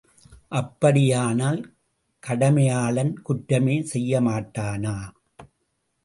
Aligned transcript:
அப்படியானால் 0.51 1.59
கடமையாளன் 2.23 3.13
குற்றமே 3.21 3.75
செய்யமாட்டானா? 3.93 4.95